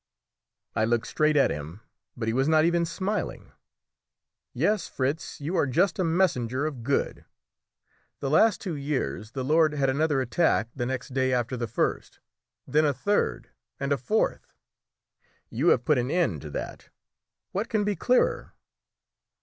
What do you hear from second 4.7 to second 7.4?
Fritz, you are just a messenger of good;